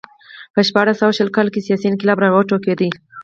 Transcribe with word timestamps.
په 0.53 0.59
شپاړس 0.67 0.95
سوه 1.01 1.13
شل 1.17 1.29
کال 1.35 1.47
کې 1.53 1.65
سیاسي 1.67 1.85
انقلاب 1.89 2.17
راوټوکېد. 2.21 2.81